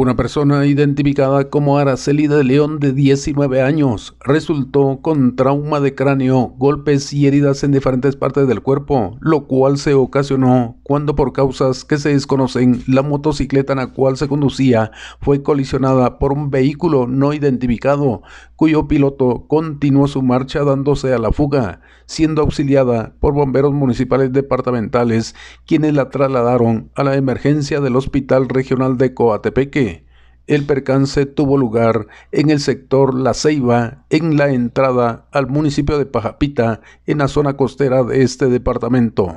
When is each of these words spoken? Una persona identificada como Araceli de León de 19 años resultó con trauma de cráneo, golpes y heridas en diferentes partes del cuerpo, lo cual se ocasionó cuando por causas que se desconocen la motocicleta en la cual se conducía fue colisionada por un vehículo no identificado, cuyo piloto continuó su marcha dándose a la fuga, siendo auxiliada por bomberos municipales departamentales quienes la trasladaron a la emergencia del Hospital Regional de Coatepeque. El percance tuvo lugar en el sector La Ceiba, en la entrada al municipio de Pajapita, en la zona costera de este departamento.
Una 0.00 0.14
persona 0.14 0.64
identificada 0.64 1.50
como 1.50 1.76
Araceli 1.76 2.28
de 2.28 2.44
León 2.44 2.78
de 2.78 2.92
19 2.92 3.62
años 3.62 4.16
resultó 4.20 5.00
con 5.02 5.34
trauma 5.34 5.80
de 5.80 5.96
cráneo, 5.96 6.54
golpes 6.56 7.12
y 7.12 7.26
heridas 7.26 7.64
en 7.64 7.72
diferentes 7.72 8.14
partes 8.14 8.46
del 8.46 8.62
cuerpo, 8.62 9.16
lo 9.20 9.48
cual 9.48 9.76
se 9.76 9.94
ocasionó 9.94 10.77
cuando 10.88 11.14
por 11.14 11.34
causas 11.34 11.84
que 11.84 11.98
se 11.98 12.08
desconocen 12.08 12.82
la 12.86 13.02
motocicleta 13.02 13.74
en 13.74 13.80
la 13.80 13.88
cual 13.88 14.16
se 14.16 14.26
conducía 14.26 14.90
fue 15.20 15.42
colisionada 15.42 16.18
por 16.18 16.32
un 16.32 16.48
vehículo 16.48 17.06
no 17.06 17.34
identificado, 17.34 18.22
cuyo 18.56 18.88
piloto 18.88 19.44
continuó 19.48 20.08
su 20.08 20.22
marcha 20.22 20.64
dándose 20.64 21.12
a 21.12 21.18
la 21.18 21.30
fuga, 21.30 21.82
siendo 22.06 22.40
auxiliada 22.40 23.12
por 23.20 23.34
bomberos 23.34 23.74
municipales 23.74 24.32
departamentales 24.32 25.34
quienes 25.66 25.92
la 25.92 26.08
trasladaron 26.08 26.90
a 26.94 27.04
la 27.04 27.16
emergencia 27.16 27.82
del 27.82 27.94
Hospital 27.94 28.48
Regional 28.48 28.96
de 28.96 29.12
Coatepeque. 29.12 30.06
El 30.46 30.64
percance 30.64 31.26
tuvo 31.26 31.58
lugar 31.58 32.06
en 32.32 32.48
el 32.48 32.60
sector 32.60 33.12
La 33.12 33.34
Ceiba, 33.34 34.06
en 34.08 34.38
la 34.38 34.48
entrada 34.48 35.26
al 35.32 35.48
municipio 35.48 35.98
de 35.98 36.06
Pajapita, 36.06 36.80
en 37.04 37.18
la 37.18 37.28
zona 37.28 37.58
costera 37.58 38.04
de 38.04 38.22
este 38.22 38.46
departamento. 38.46 39.36